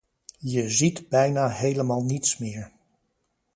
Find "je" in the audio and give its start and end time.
0.43-0.69